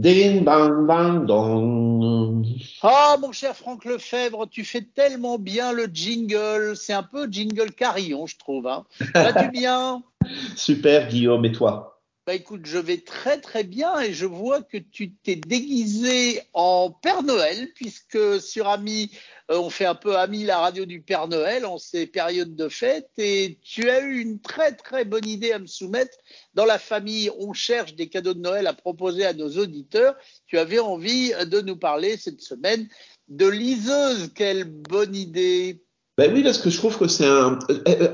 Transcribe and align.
Ding, 0.00 0.44
bang, 0.44 0.86
bang, 0.86 1.26
dong. 1.26 2.46
Ah, 2.82 3.18
mon 3.20 3.32
cher 3.32 3.54
Franck 3.54 3.84
Lefebvre, 3.84 4.46
tu 4.48 4.64
fais 4.64 4.80
tellement 4.80 5.38
bien 5.38 5.74
le 5.74 5.90
jingle. 5.92 6.74
C'est 6.74 6.94
un 6.94 7.02
peu 7.02 7.30
jingle 7.30 7.70
carillon, 7.72 8.26
je 8.26 8.38
trouve. 8.38 8.66
Hein. 8.66 8.86
Vas-tu 9.12 9.50
bien? 9.50 10.02
Super, 10.56 11.06
Guillaume, 11.06 11.44
et 11.44 11.52
toi? 11.52 11.99
Bah 12.30 12.36
écoute, 12.36 12.60
je 12.62 12.78
vais 12.78 12.98
très 12.98 13.40
très 13.40 13.64
bien 13.64 13.98
et 13.98 14.12
je 14.12 14.24
vois 14.24 14.62
que 14.62 14.76
tu 14.76 15.10
t'es 15.10 15.34
déguisé 15.34 16.40
en 16.52 16.88
Père 16.92 17.24
Noël 17.24 17.72
puisque 17.74 18.40
sur 18.40 18.68
Ami, 18.68 19.10
euh, 19.50 19.58
on 19.58 19.68
fait 19.68 19.84
un 19.84 19.96
peu 19.96 20.16
Ami 20.16 20.44
la 20.44 20.60
radio 20.60 20.84
du 20.84 21.02
Père 21.02 21.26
Noël 21.26 21.66
en 21.66 21.76
ces 21.76 22.06
périodes 22.06 22.54
de 22.54 22.68
fête 22.68 23.10
et 23.18 23.58
tu 23.64 23.90
as 23.90 24.02
eu 24.02 24.20
une 24.20 24.40
très 24.40 24.76
très 24.76 25.04
bonne 25.04 25.26
idée 25.26 25.50
à 25.50 25.58
me 25.58 25.66
soumettre. 25.66 26.16
Dans 26.54 26.66
la 26.66 26.78
famille, 26.78 27.30
on 27.36 27.52
cherche 27.52 27.96
des 27.96 28.08
cadeaux 28.08 28.34
de 28.34 28.42
Noël 28.42 28.68
à 28.68 28.74
proposer 28.74 29.26
à 29.26 29.32
nos 29.32 29.50
auditeurs. 29.58 30.14
Tu 30.46 30.56
avais 30.56 30.78
envie 30.78 31.32
de 31.46 31.60
nous 31.60 31.76
parler 31.76 32.16
cette 32.16 32.42
semaine 32.42 32.86
de 33.26 33.48
liseuse. 33.48 34.30
Quelle 34.36 34.62
bonne 34.66 35.16
idée. 35.16 35.82
Ben 36.16 36.32
oui, 36.32 36.44
parce 36.44 36.58
que 36.58 36.70
je 36.70 36.76
trouve 36.76 36.96
que 36.96 37.08
c'est 37.08 37.26
un. 37.26 37.58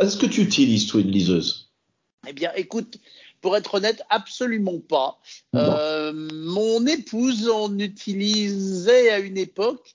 Est-ce 0.01 0.17
que 0.17 0.25
tu 0.25 0.41
utilises 0.41 0.87
toi 0.87 1.03
une 1.03 1.11
liseuse? 1.11 1.67
Eh 2.29 2.33
bien, 2.33 2.51
écoute, 2.57 2.99
pour 3.47 3.57
être 3.57 3.75
honnête, 3.75 4.03
absolument 4.11 4.81
pas. 4.81 5.21
Euh, 5.55 6.13
mon 6.13 6.85
épouse 6.85 7.49
en 7.49 7.79
utilisait 7.79 9.09
à 9.11 9.21
une 9.21 9.39
époque, 9.39 9.95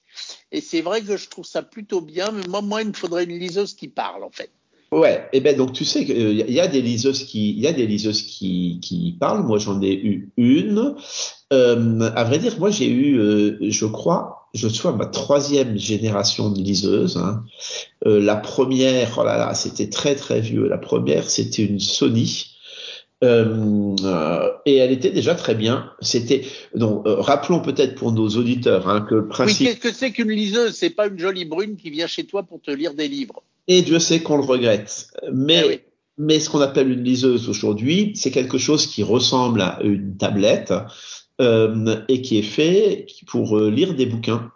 et 0.54 0.62
c'est 0.62 0.80
vrai 0.80 1.02
que 1.02 1.18
je 1.18 1.27
trouve 1.27 1.44
ça 1.44 1.62
plutôt 1.62 2.00
bien, 2.00 2.32
mais 2.32 2.48
moi, 2.48 2.62
moi, 2.62 2.82
il 2.82 2.88
me 2.88 2.94
faudrait 2.94 3.26
une 3.26 3.38
liseuse 3.38 3.74
qui 3.74 3.90
parle, 3.90 4.24
en 4.24 4.30
fait. 4.30 4.52
Ouais, 4.94 5.27
et 5.34 5.38
eh 5.38 5.40
ben 5.41 5.55
donc 5.55 5.74
tu 5.74 5.84
sais 5.84 6.05
qu'il 6.05 6.18
euh, 6.18 6.46
y 6.48 6.60
a 6.62 6.68
des 6.68 6.82
liseuses 6.82 7.24
qui, 7.24 7.52
il 7.52 7.60
y 7.60 7.68
a 7.68 7.74
des 7.74 7.88
liseuses 7.88 8.22
qui, 8.22 8.80
qui 8.82 9.18
parlent. 9.20 9.44
Moi, 9.44 9.58
j'en 9.58 9.82
ai 9.82 9.94
eu 9.94 10.32
une. 10.38 10.96
Euh, 11.52 12.12
à 12.16 12.24
vrai 12.24 12.40
dire, 12.40 12.58
moi, 12.58 12.70
j'ai 12.72 12.90
eu, 12.90 13.18
euh, 13.18 13.58
je 13.62 13.86
crois, 13.86 14.49
je 14.54 14.70
suis 14.70 14.88
ma 14.90 15.08
troisième 15.08 15.77
génération 15.77 16.49
de 16.49 16.62
liseuses. 16.62 17.18
Hein. 17.18 17.43
La 18.05 18.38
première, 18.38 19.18
oh 19.18 19.24
là 19.26 19.38
là, 19.38 19.54
c'était 19.54 19.90
très 19.90 20.15
très 20.15 20.40
vieux. 20.40 20.70
La 20.70 20.77
première, 20.77 21.30
c'était 21.30 21.63
une 21.63 21.82
Sony. 21.82 22.51
Euh, 23.24 24.50
et 24.66 24.77
elle 24.77 24.91
était 24.91 25.12
déjà 25.12 25.36
très 25.36 25.54
bien. 25.54 25.91
C'était 26.02 26.44
donc 26.74 27.05
euh, 27.05 27.16
rappelons 27.16 27.62
peut-être 27.62 27.96
pour 27.96 28.12
nos 28.12 28.30
auditeurs 28.30 28.90
hein, 28.90 29.02
que 29.02 29.16
le 29.16 29.27
principe. 29.27 29.60
Oui, 29.60 29.66
qu'est-ce 29.68 29.80
que 29.80 29.94
c'est 29.94 30.12
qu'une 30.12 30.32
liseuse? 30.32 30.74
C'est 30.74 30.90
pas 30.90 31.08
une 31.08 31.20
jolie 31.20 31.46
brune 31.46 31.76
qui 31.76 31.92
vient 31.92 32.08
chez 32.08 32.24
toi 32.24 32.42
pour 32.44 32.62
te 32.62 32.72
lire 32.72 32.96
des 32.96 33.08
livres. 33.08 33.44
Et 33.68 33.84
Dieu 33.84 33.99
sait 33.99 34.22
qu'on 34.22 34.38
le 34.38 34.44
regrette. 34.44 35.08
Mais 35.32 35.64
eh 35.70 35.82
mais 36.18 36.40
ce 36.40 36.49
qu'on 36.49 36.62
appelle 36.62 36.92
une 36.92 37.04
liseuse 37.04 37.49
aujourd'hui, 37.49 38.12
c'est 38.16 38.32
quelque 38.32 38.58
chose 38.58 38.86
qui 38.86 39.02
ressemble 39.02 39.62
à 39.62 39.80
une 39.84 40.18
tablette 40.18 40.74
euh, 41.40 41.98
et 42.08 42.22
qui 42.22 42.38
est 42.38 42.44
fait 42.44 43.08
pour 43.27 43.58
euh, 43.58 43.72
lire 43.72 43.96
des 43.96 44.05
bouquins. 44.05 44.52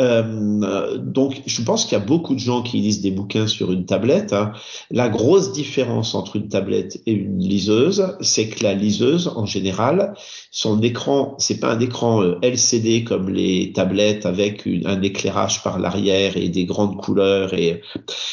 Euh, 0.00 0.98
donc, 0.98 1.42
je 1.46 1.62
pense 1.62 1.84
qu'il 1.84 1.92
y 1.96 2.00
a 2.00 2.04
beaucoup 2.04 2.34
de 2.34 2.40
gens 2.40 2.62
qui 2.62 2.78
lisent 2.78 3.00
des 3.00 3.10
bouquins 3.10 3.46
sur 3.46 3.72
une 3.72 3.86
tablette. 3.86 4.32
Hein. 4.32 4.52
La 4.90 5.08
grosse 5.08 5.52
différence 5.52 6.14
entre 6.14 6.36
une 6.36 6.48
tablette 6.48 7.00
et 7.06 7.12
une 7.12 7.38
liseuse, 7.38 8.14
c'est 8.20 8.48
que 8.48 8.62
la 8.62 8.74
liseuse, 8.74 9.28
en 9.28 9.46
général, 9.46 10.14
son 10.50 10.82
écran, 10.82 11.34
c'est 11.38 11.60
pas 11.60 11.72
un 11.72 11.80
écran 11.80 12.22
euh, 12.22 12.38
LCD 12.42 13.04
comme 13.04 13.30
les 13.30 13.72
tablettes 13.72 14.26
avec 14.26 14.66
un 14.84 15.00
éclairage 15.00 15.62
par 15.62 15.78
l'arrière 15.78 16.36
et 16.36 16.48
des 16.48 16.66
grandes 16.66 16.98
couleurs. 16.98 17.54
Et 17.54 17.80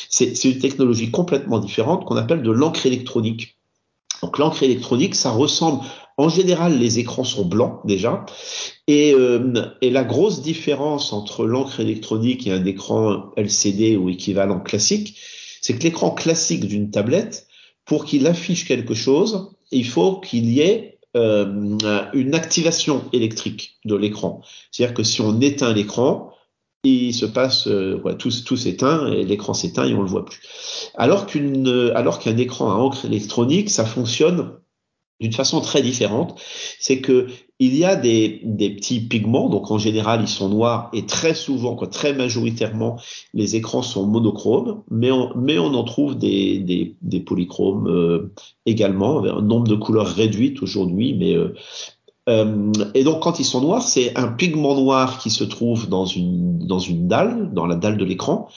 c'est 0.10 0.44
une 0.44 0.60
technologie 0.60 1.12
complètement 1.12 1.60
différente 1.60 2.06
qu'on 2.06 2.18
appelle 2.18 2.44
de 2.44 2.52
l'encre 2.52 2.86
électronique. 2.86 3.58
Donc 4.22 4.38
l'encre 4.38 4.64
électronique, 4.64 5.16
ça 5.16 5.32
ressemble 5.32 5.84
en 6.18 6.30
général, 6.30 6.78
les 6.78 7.00
écrans 7.00 7.24
sont 7.24 7.46
blancs 7.46 7.80
déjà. 7.86 8.26
Et, 8.88 9.14
euh, 9.14 9.66
et 9.82 9.90
la 9.90 10.04
grosse 10.04 10.42
différence 10.42 11.14
entre 11.14 11.46
l'encre 11.46 11.80
électronique 11.80 12.46
et 12.48 12.52
un 12.52 12.66
écran 12.66 13.32
LCD 13.38 13.98
ou 13.98 14.10
équivalent 14.10 14.60
classique, 14.60 15.18
c'est 15.62 15.78
que 15.78 15.84
l'écran 15.84 16.12
classique 16.12 16.68
d'une 16.68 16.92
tablette, 16.92 17.48
pour 17.86 18.06
qu'il 18.06 18.28
affiche 18.28 18.66
quelque 18.68 18.94
chose, 18.94 19.52
il 19.72 19.86
faut 19.86 20.20
qu'il 20.20 20.50
y 20.50 20.62
ait 20.62 21.00
euh, 21.16 21.78
une 22.14 22.36
activation 22.36 23.04
électrique 23.14 23.78
de 23.86 23.96
l'écran. 23.96 24.42
C'est-à-dire 24.72 24.96
que 24.96 25.04
si 25.04 25.22
on 25.22 25.40
éteint 25.42 25.74
l'écran, 25.74 26.32
il 26.84 27.14
se 27.14 27.26
passe, 27.26 27.68
euh, 27.68 28.02
tout, 28.20 28.32
tout 28.46 28.58
s'éteint 28.58 29.12
et 29.12 29.24
l'écran 29.24 29.54
s'éteint 29.54 29.86
et 29.86 29.94
on 29.94 30.02
le 30.02 30.08
voit 30.08 30.26
plus. 30.26 30.42
Alors 30.96 31.26
qu'une, 31.26 31.92
alors 31.96 32.20
qu'un 32.20 32.38
écran 32.38 32.72
à 32.72 32.76
encre 32.76 33.06
électronique, 33.06 33.70
ça 33.70 33.86
fonctionne 33.86 34.52
d'une 35.20 35.34
façon 35.34 35.62
très 35.62 35.82
différente, 35.82 36.40
c'est 36.80 37.00
que 37.00 37.28
il 37.60 37.76
y 37.78 37.86
a 37.86 37.96
des, 37.96 38.42
des, 38.44 38.72
petits 38.72 39.00
pigments, 39.00 39.48
donc 39.48 39.72
en 39.72 39.78
général 39.78 40.22
ils 40.22 40.28
sont 40.28 40.50
noirs 40.50 40.90
et 40.92 41.06
très 41.06 41.34
souvent, 41.34 41.76
quoi, 41.76 41.88
très 41.88 42.14
majoritairement, 42.14 43.00
les 43.34 43.56
écrans 43.56 43.84
sont 43.84 44.06
monochromes, 44.06 44.84
mais 44.90 45.12
on, 45.12 45.32
mais 45.38 45.58
on 45.60 45.74
en 45.74 45.84
trouve 45.84 46.18
des, 46.18 46.60
des, 46.60 46.96
des 47.02 47.20
polychromes 47.22 47.88
euh, 47.88 48.34
également, 48.66 49.20
avec 49.20 49.32
un 49.32 49.42
nombre 49.42 49.68
de 49.68 49.76
couleurs 49.76 50.08
réduites 50.08 50.62
aujourd'hui, 50.62 51.14
mais 51.14 51.36
euh, 51.36 51.54
euh, 52.30 52.72
et 52.94 53.04
donc 53.04 53.22
quand 53.22 53.40
ils 53.40 53.46
sont 53.46 53.62
noirs, 53.62 53.84
c'est 53.84 54.18
un 54.18 54.28
pigment 54.28 54.76
noir 54.76 55.20
qui 55.20 55.30
se 55.30 55.44
trouve 55.44 55.90
dans 55.90 56.06
une 56.06 56.60
dans 56.60 56.80
une 56.80 57.08
dalle, 57.08 57.54
dans 57.54 57.66
la 57.66 57.76
dalle 57.76 57.98
de 57.98 58.06
l'écran, 58.06 58.48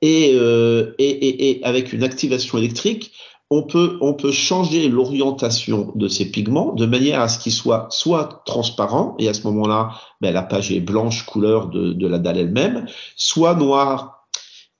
et, 0.00 0.32
euh, 0.34 0.94
et, 0.98 1.08
et, 1.08 1.50
et 1.50 1.64
avec 1.64 1.92
une 1.92 2.02
activation 2.02 2.58
électrique, 2.58 3.12
on 3.54 3.62
peut, 3.62 3.98
on 4.00 4.14
peut 4.14 4.32
changer 4.32 4.88
l'orientation 4.88 5.92
de 5.94 6.08
ces 6.08 6.30
pigments 6.30 6.72
de 6.72 6.86
manière 6.86 7.20
à 7.20 7.28
ce 7.28 7.38
qu'ils 7.38 7.52
soient 7.52 7.86
soit 7.90 8.42
transparents, 8.46 9.14
et 9.18 9.28
à 9.28 9.34
ce 9.34 9.42
moment-là, 9.48 9.90
ben, 10.22 10.32
la 10.32 10.42
page 10.42 10.72
est 10.72 10.80
blanche, 10.80 11.26
couleur 11.26 11.68
de, 11.68 11.92
de 11.92 12.06
la 12.06 12.18
dalle 12.18 12.38
elle-même, 12.38 12.86
soit 13.14 13.54
noire. 13.54 14.26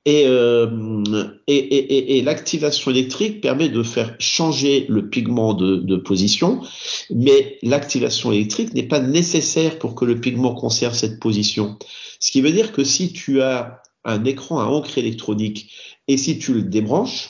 Et, 0.07 0.25
euh, 0.27 1.05
et, 1.47 1.55
et, 1.55 2.17
et 2.17 2.23
l'activation 2.23 2.91
électrique 2.91 3.43
permet 3.43 3.69
de 3.69 3.83
faire 3.83 4.17
changer 4.19 4.87
le 4.89 5.11
pigment 5.11 5.53
de, 5.53 5.77
de 5.77 5.97
position, 5.97 6.63
mais 7.11 7.59
l'activation 7.63 8.33
électrique 8.33 8.73
n'est 8.73 8.89
pas 8.89 9.01
nécessaire 9.01 9.79
pour 9.79 9.95
que 9.95 10.07
le 10.07 10.19
pigment 10.19 10.55
conserve 10.55 10.95
cette 10.95 11.21
position. 11.21 11.77
Ce 12.21 12.33
qui 12.33 12.41
veut 12.41 12.53
dire 12.53 12.73
que 12.73 12.85
si 12.85 13.13
tu 13.13 13.43
as 13.43 13.83
un 14.05 14.25
écran 14.25 14.61
à 14.61 14.65
encre 14.65 14.97
électronique 14.97 15.71
et 16.09 16.17
si 16.17 16.39
tu 16.39 16.55
le 16.55 16.63
débranches, 16.63 17.29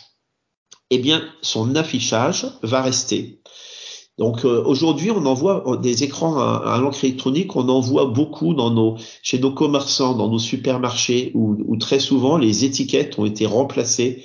eh 0.95 0.99
bien, 0.99 1.23
son 1.41 1.75
affichage 1.75 2.47
va 2.63 2.83
rester. 2.83 3.41
Donc 4.19 4.45
euh, 4.45 4.63
aujourd'hui, 4.67 5.11
on 5.11 5.25
envoie 5.25 5.67
euh, 5.67 5.77
des 5.79 6.05
écrans 6.05 6.39
à, 6.39 6.79
l'encre 6.79 7.03
électronique, 7.05 7.57
on 7.57 7.67
en 7.71 7.81
voit 7.81 8.05
beaucoup 8.05 8.53
dans 8.53 8.71
nos, 8.71 8.99
chez 9.23 9.39
nos 9.39 9.53
commerçants, 9.53 10.15
dans 10.15 10.29
nos 10.29 10.39
supermarchés, 10.39 11.33
où, 11.35 11.77
très 11.79 11.99
souvent 11.99 12.37
les 12.37 12.67
étiquettes 12.67 13.19
ont 13.19 13.25
été 13.25 13.47
remplacées, 13.47 14.25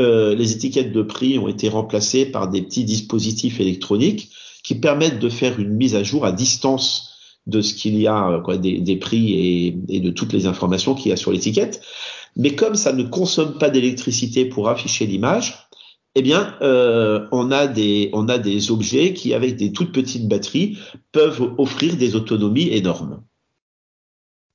euh, 0.00 0.34
les 0.34 0.50
étiquettes 0.50 0.92
de 0.92 1.02
prix 1.02 1.38
ont 1.38 1.46
été 1.46 1.68
remplacées 1.68 2.26
par 2.26 2.50
des 2.50 2.62
petits 2.62 2.84
dispositifs 2.84 3.60
électroniques 3.60 4.30
qui 4.64 4.74
permettent 4.74 5.20
de 5.20 5.28
faire 5.28 5.60
une 5.60 5.74
mise 5.74 5.94
à 5.94 6.02
jour 6.02 6.24
à 6.26 6.32
distance 6.32 7.10
de 7.46 7.60
ce 7.60 7.72
qu'il 7.72 7.96
y 7.96 8.08
a, 8.08 8.40
quoi, 8.44 8.58
des, 8.58 8.96
prix 8.96 9.32
et, 9.32 9.78
et, 9.88 10.00
de 10.00 10.10
toutes 10.10 10.32
les 10.32 10.46
informations 10.46 10.94
qu'il 10.94 11.10
y 11.10 11.12
a 11.12 11.16
sur 11.16 11.30
l'étiquette. 11.30 11.82
Mais 12.36 12.54
comme 12.56 12.74
ça 12.74 12.92
ne 12.92 13.04
consomme 13.04 13.58
pas 13.58 13.70
d'électricité 13.70 14.44
pour 14.44 14.68
afficher 14.68 15.06
l'image, 15.06 15.59
eh 16.14 16.22
bien, 16.22 16.56
euh, 16.60 17.28
on 17.32 17.50
a 17.50 17.66
des 17.68 18.70
objets 18.70 19.14
qui, 19.14 19.32
avec 19.32 19.56
des 19.56 19.72
toutes 19.72 19.92
petites 19.92 20.28
batteries, 20.28 20.78
peuvent 21.12 21.54
offrir 21.58 21.96
des 21.96 22.16
autonomies 22.16 22.70
énormes. 22.70 23.22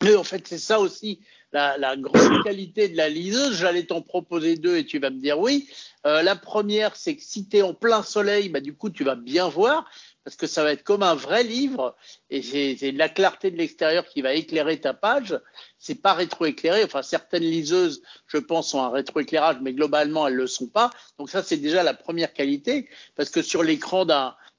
En 0.03 0.23
fait, 0.23 0.45
c'est 0.47 0.57
ça 0.57 0.79
aussi 0.79 1.19
la, 1.51 1.77
la, 1.77 1.95
grande 1.95 2.43
qualité 2.43 2.89
de 2.89 2.97
la 2.97 3.09
liseuse. 3.09 3.57
J'allais 3.57 3.85
t'en 3.85 4.01
proposer 4.01 4.57
deux 4.57 4.77
et 4.77 4.85
tu 4.85 4.99
vas 4.99 5.09
me 5.09 5.19
dire 5.19 5.39
oui. 5.39 5.67
Euh, 6.05 6.21
la 6.21 6.35
première, 6.35 6.95
c'est 6.95 7.16
que 7.16 7.23
si 7.23 7.47
tu 7.47 7.57
es 7.57 7.61
en 7.61 7.73
plein 7.73 8.03
soleil, 8.03 8.49
bah, 8.49 8.59
du 8.59 8.75
coup, 8.75 8.89
tu 8.89 9.03
vas 9.03 9.16
bien 9.16 9.47
voir 9.47 9.89
parce 10.25 10.36
que 10.36 10.47
ça 10.47 10.63
va 10.63 10.72
être 10.72 10.84
comme 10.84 11.03
un 11.03 11.13
vrai 11.13 11.44
livre 11.44 11.96
et 12.31 12.41
c'est 12.41 12.91
la 12.91 13.09
clarté 13.09 13.52
de 13.52 13.58
l'extérieur 13.58 14.05
qui 14.05 14.23
va 14.23 14.34
éclairer 14.34 14.82
ta 14.82 14.96
page. 14.96 15.40
C'est 15.78 16.02
pas 16.02 16.14
rétroéclairé. 16.14 16.84
Enfin, 16.84 17.03
certaines 17.03 17.44
liseuses, 17.44 18.02
je 18.26 18.40
pense, 18.40 18.73
ont 18.73 18.82
un 18.82 18.90
rétroéclairage, 18.90 19.58
mais 19.61 19.73
globalement, 19.73 20.28
elles 20.28 20.34
le 20.34 20.47
sont 20.47 20.67
pas. 20.67 20.90
Donc 21.20 21.29
ça, 21.29 21.44
c'est 21.44 21.58
déjà 21.58 21.84
la 21.84 21.94
première 21.94 22.34
qualité 22.34 22.90
parce 23.16 23.29
que 23.29 23.44
sur 23.44 23.61
l'écran 23.61 24.08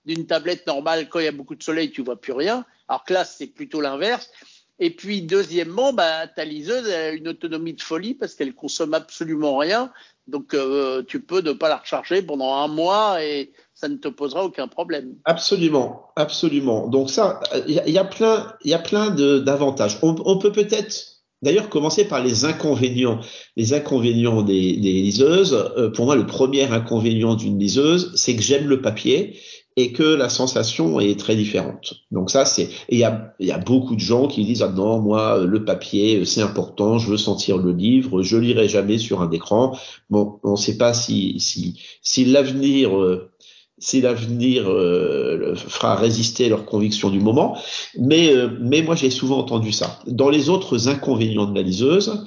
d'une 0.04 0.26
tablette 0.26 0.68
normale, 0.68 1.08
quand 1.08 1.18
il 1.18 1.24
y 1.24 1.28
a 1.28 1.32
beaucoup 1.32 1.56
de 1.56 1.62
soleil, 1.64 1.90
tu 1.90 2.00
vois 2.00 2.20
plus 2.20 2.32
rien. 2.32 2.64
Alors 2.86 3.04
que 3.04 3.12
là, 3.12 3.24
c'est 3.24 3.48
plutôt 3.48 3.80
l'inverse. 3.80 4.30
Et 4.78 4.90
puis, 4.90 5.22
deuxièmement, 5.22 5.92
bah, 5.92 6.28
ta 6.28 6.44
liseuse 6.44 6.88
a 6.90 7.10
une 7.10 7.26
autonomie 7.26 7.74
de 7.74 7.82
folie 7.82 8.14
parce 8.14 8.36
qu'elle 8.36 8.54
consomme 8.54 8.94
absolument 8.94 9.56
rien. 9.56 9.92
Donc, 10.28 10.54
euh, 10.54 11.02
tu 11.02 11.20
peux 11.20 11.40
ne 11.40 11.52
pas 11.52 11.68
la 11.68 11.78
recharger 11.78 12.22
pendant 12.22 12.54
un 12.54 12.68
mois 12.68 13.24
et 13.24 13.52
ça 13.76 13.88
ne 13.88 13.96
te 13.96 14.08
posera 14.08 14.42
aucun 14.44 14.68
problème. 14.68 15.16
Absolument, 15.26 16.06
absolument. 16.16 16.88
Donc 16.88 17.10
ça, 17.10 17.40
il 17.68 17.74
y, 17.74 17.98
a 17.98 18.04
plein, 18.04 18.54
plein 18.82 19.10
d'avantages. 19.10 19.98
On, 20.02 20.38
peut 20.38 20.50
peut-être 20.50 21.12
D'ailleurs, 21.42 21.68
commencer 21.68 22.08
par 22.08 22.24
les 22.24 22.46
inconvénients. 22.46 23.20
Les 23.56 23.74
inconvénients 23.74 24.40
des, 24.40 24.72
liseuses. 24.72 25.52
Euh, 25.76 25.90
pour 25.90 26.06
moi, 26.06 26.16
le 26.16 26.24
premier 26.24 26.64
inconvénient 26.64 27.34
d'une 27.34 27.58
liseuse, 27.58 28.12
c'est 28.16 28.34
que 28.34 28.42
j'aime 28.42 28.66
le 28.66 28.80
papier 28.80 29.38
et 29.78 29.92
que 29.92 30.02
la 30.02 30.30
sensation 30.30 30.98
est 30.98 31.20
très 31.20 31.36
différente. 31.36 31.96
Donc 32.10 32.30
ça, 32.30 32.46
c'est 32.46 32.70
il 32.88 32.98
y 32.98 33.04
a, 33.04 33.34
y 33.38 33.50
a 33.50 33.58
beaucoup 33.58 33.94
de 33.94 34.00
gens 34.00 34.26
qui 34.26 34.44
disent 34.44 34.62
ah 34.62 34.72
non 34.74 35.00
moi 35.00 35.38
le 35.44 35.64
papier 35.66 36.24
c'est 36.24 36.40
important, 36.40 36.98
je 36.98 37.10
veux 37.10 37.18
sentir 37.18 37.58
le 37.58 37.72
livre, 37.72 38.22
je 38.22 38.38
lirai 38.38 38.68
jamais 38.68 38.96
sur 38.96 39.20
un 39.20 39.30
écran. 39.30 39.78
Bon, 40.08 40.40
on 40.44 40.52
ne 40.52 40.56
sait 40.56 40.78
pas 40.78 40.94
si 40.94 41.38
si 41.40 41.78
si 42.00 42.24
l'avenir 42.24 42.96
euh, 42.96 43.30
si 43.78 44.00
l'avenir 44.00 44.68
euh, 44.68 45.54
fera 45.54 45.96
résister 45.96 46.48
leurs 46.48 46.64
convictions 46.64 47.10
du 47.10 47.20
moment, 47.20 47.56
mais 47.98 48.34
euh, 48.34 48.48
mais 48.60 48.82
moi 48.82 48.94
j'ai 48.94 49.10
souvent 49.10 49.38
entendu 49.38 49.72
ça. 49.72 49.98
Dans 50.06 50.30
les 50.30 50.48
autres 50.48 50.88
inconvénients 50.88 51.46
de 51.46 51.54
la 51.54 51.62
liseuse, 51.62 52.24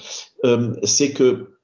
c'est 0.84 1.12
que 1.12 1.60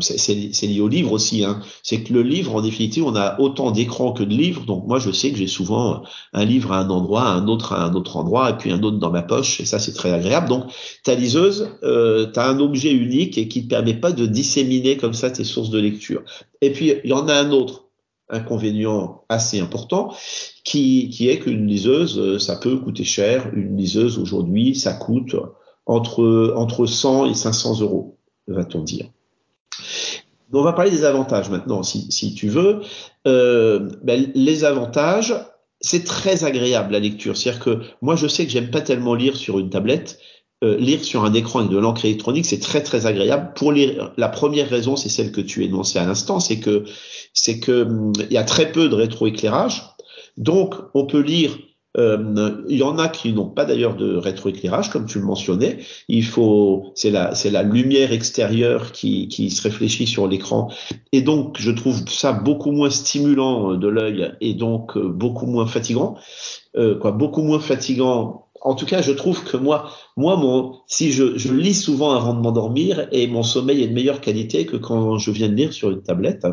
c'est 0.00 0.66
lié 0.66 0.80
au 0.80 0.88
livre 0.88 1.12
aussi. 1.12 1.44
Hein. 1.44 1.60
C'est 1.82 2.02
que 2.02 2.12
le 2.12 2.22
livre, 2.22 2.54
en 2.54 2.60
définitive, 2.60 3.04
on 3.04 3.16
a 3.16 3.38
autant 3.40 3.72
d'écrans 3.72 4.12
que 4.12 4.22
de 4.22 4.30
livres. 4.30 4.64
Donc 4.64 4.86
moi, 4.86 4.98
je 4.98 5.10
sais 5.10 5.30
que 5.30 5.36
j'ai 5.36 5.48
souvent 5.48 6.04
un 6.32 6.44
livre 6.44 6.72
à 6.72 6.78
un 6.78 6.90
endroit, 6.90 7.24
un 7.24 7.48
autre 7.48 7.72
à 7.72 7.84
un 7.84 7.94
autre 7.94 8.16
endroit, 8.16 8.50
et 8.50 8.56
puis 8.56 8.70
un 8.70 8.82
autre 8.82 8.98
dans 8.98 9.10
ma 9.10 9.22
poche. 9.22 9.60
Et 9.60 9.64
ça, 9.64 9.78
c'est 9.78 9.92
très 9.92 10.12
agréable. 10.12 10.48
Donc 10.48 10.64
ta 11.02 11.14
liseuse, 11.14 11.70
euh, 11.82 12.30
tu 12.32 12.38
as 12.38 12.48
un 12.48 12.60
objet 12.60 12.92
unique 12.92 13.38
et 13.38 13.48
qui 13.48 13.64
te 13.64 13.68
permet 13.68 13.94
pas 13.94 14.12
de 14.12 14.26
disséminer 14.26 14.96
comme 14.96 15.14
ça 15.14 15.30
tes 15.30 15.44
sources 15.44 15.70
de 15.70 15.80
lecture. 15.80 16.22
Et 16.60 16.70
puis 16.70 16.94
il 17.02 17.10
y 17.10 17.12
en 17.12 17.26
a 17.26 17.34
un 17.34 17.50
autre 17.50 17.85
inconvénient 18.28 19.22
assez 19.28 19.60
important, 19.60 20.14
qui, 20.64 21.14
est 21.20 21.38
qu'une 21.38 21.66
liseuse, 21.66 22.18
euh, 22.18 22.38
ça 22.38 22.56
peut 22.56 22.76
coûter 22.78 23.04
cher. 23.04 23.50
Une 23.54 23.76
liseuse 23.76 24.18
aujourd'hui, 24.18 24.74
ça 24.74 24.92
coûte 24.92 25.36
entre 25.86 26.52
entre 26.56 26.86
100 26.86 27.26
et 27.26 27.34
500 27.34 27.80
euros, 27.80 28.18
va-t-on 28.48 28.82
dire. 28.82 29.06
On 30.52 30.62
va 30.62 30.72
parler 30.72 30.90
des 30.90 31.04
avantages 31.04 31.50
maintenant, 31.50 31.82
si, 31.82 32.06
si 32.10 32.34
tu 32.34 32.48
veux. 32.48 32.80
Euh, 33.26 33.90
ben, 34.02 34.30
les 34.34 34.64
avantages, 34.64 35.34
c'est 35.80 36.04
très 36.04 36.44
agréable 36.44 36.92
la 36.92 37.00
lecture. 37.00 37.36
C'est-à-dire 37.36 37.62
que 37.62 37.80
moi, 38.00 38.16
je 38.16 38.26
sais 38.26 38.44
que 38.44 38.50
j'aime 38.50 38.70
pas 38.70 38.80
tellement 38.80 39.14
lire 39.14 39.36
sur 39.36 39.58
une 39.58 39.70
tablette. 39.70 40.18
Euh, 40.64 40.78
lire 40.78 41.04
sur 41.04 41.24
un 41.24 41.34
écran 41.34 41.58
avec 41.58 41.70
de 41.70 41.76
l'encre 41.76 42.06
électronique, 42.06 42.46
c'est 42.46 42.60
très 42.60 42.82
très 42.82 43.04
agréable. 43.04 43.52
Pour 43.54 43.72
lire, 43.72 44.14
la 44.16 44.28
première 44.28 44.70
raison, 44.70 44.96
c'est 44.96 45.10
celle 45.10 45.30
que 45.30 45.42
tu 45.42 45.62
énonçais 45.64 45.98
à 45.98 46.06
l'instant, 46.06 46.40
c'est 46.40 46.60
que 46.60 46.84
c'est 47.34 47.60
que 47.60 47.82
hum, 47.82 48.12
il 48.30 48.32
y 48.32 48.38
a 48.38 48.44
très 48.44 48.72
peu 48.72 48.88
de 48.88 48.94
rétroéclairage. 48.94 49.82
Donc, 50.38 50.74
on 50.94 51.04
peut 51.04 51.20
lire 51.20 51.58
euh, 51.98 52.62
il 52.68 52.78
y 52.78 52.82
en 52.82 52.98
a 52.98 53.08
qui 53.08 53.32
n'ont 53.32 53.48
pas 53.48 53.64
d'ailleurs 53.64 53.96
de 53.96 54.16
rétroéclairage, 54.16 54.90
comme 54.90 55.06
tu 55.06 55.18
le 55.18 55.24
mentionnais. 55.24 55.78
Il 56.08 56.24
faut, 56.24 56.92
c'est 56.94 57.10
la, 57.10 57.34
c'est 57.34 57.50
la 57.50 57.62
lumière 57.62 58.12
extérieure 58.12 58.92
qui, 58.92 59.28
qui 59.28 59.50
se 59.50 59.62
réfléchit 59.62 60.06
sur 60.06 60.28
l'écran, 60.28 60.70
et 61.12 61.22
donc 61.22 61.56
je 61.58 61.70
trouve 61.70 62.06
ça 62.08 62.32
beaucoup 62.32 62.70
moins 62.70 62.90
stimulant 62.90 63.74
de 63.74 63.88
l'œil 63.88 64.32
et 64.40 64.54
donc 64.54 64.96
euh, 64.96 65.08
beaucoup 65.08 65.46
moins 65.46 65.66
fatigant, 65.66 66.16
euh, 66.76 66.98
quoi, 66.98 67.12
beaucoup 67.12 67.42
moins 67.42 67.60
fatigant. 67.60 68.45
En 68.66 68.74
tout 68.74 68.84
cas, 68.84 69.00
je 69.00 69.12
trouve 69.12 69.44
que 69.44 69.56
moi, 69.56 69.90
moi, 70.16 70.82
si 70.88 71.12
je, 71.12 71.52
lis 71.52 71.74
souvent 71.74 72.14
avant 72.14 72.34
de 72.34 72.40
m'endormir 72.40 73.06
et 73.12 73.28
mon 73.28 73.44
sommeil 73.44 73.80
est 73.82 73.86
de 73.86 73.94
meilleure 73.94 74.20
qualité 74.20 74.66
que 74.66 74.76
quand 74.76 75.18
je 75.18 75.30
viens 75.30 75.48
de 75.48 75.54
lire 75.54 75.72
sur 75.72 75.90
une 75.90 76.02
tablette. 76.02 76.44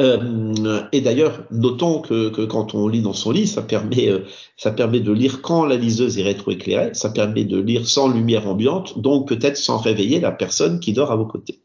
Euh, 0.00 0.82
et 0.92 1.00
d'ailleurs, 1.00 1.44
notons 1.50 2.00
que, 2.00 2.44
quand 2.44 2.74
on 2.74 2.86
lit 2.86 3.00
dans 3.00 3.14
son 3.14 3.30
lit, 3.30 3.46
ça 3.46 3.62
permet, 3.62 4.08
euh, 4.08 4.20
ça 4.58 4.72
permet 4.72 5.00
de 5.00 5.10
lire 5.10 5.40
quand 5.40 5.64
la 5.64 5.76
liseuse 5.76 6.18
est 6.18 6.22
rétroéclairée, 6.22 6.92
ça 6.92 7.08
permet 7.08 7.44
de 7.44 7.58
lire 7.58 7.88
sans 7.88 8.08
lumière 8.08 8.46
ambiante, 8.46 8.98
donc 8.98 9.26
peut-être 9.26 9.56
sans 9.56 9.78
réveiller 9.78 10.20
la 10.20 10.32
personne 10.32 10.80
qui 10.80 10.92
dort 10.92 11.12
à 11.12 11.16
vos 11.16 11.26
côtés. 11.26 11.60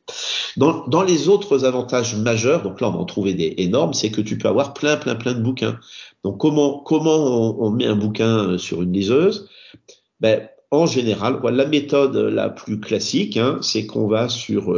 Dans, 0.56 0.88
dans 0.88 1.04
les 1.04 1.28
autres 1.28 1.66
avantages 1.66 2.16
majeurs, 2.16 2.64
donc 2.64 2.80
là 2.80 2.88
on 2.88 2.92
va 2.92 3.00
en 3.00 3.06
trouver 3.06 3.34
des 3.34 3.56
énormes, 3.58 3.94
c'est 3.94 4.12
que 4.12 4.22
tu 4.22 4.38
peux 4.38 4.48
avoir 4.48 4.74
plein, 4.74 4.96
plein, 4.96 5.16
plein 5.16 5.34
de 5.34 5.42
bouquins. 5.42 5.78
Donc 6.24 6.40
comment, 6.40 6.80
comment 6.80 7.62
on, 7.62 7.72
met 7.72 7.86
un 7.86 7.96
bouquin 7.96 8.50
euh, 8.50 8.58
sur 8.58 8.82
une 8.82 8.94
liseuse? 8.94 9.50
Ben, 10.20 10.48
en 10.72 10.86
général, 10.86 11.40
la 11.44 11.66
méthode 11.66 12.16
la 12.16 12.50
plus 12.50 12.80
classique, 12.80 13.38
hein, 13.38 13.58
c'est 13.62 13.88
qu'on 13.88 14.08
va 14.08 14.30
sur 14.30 14.76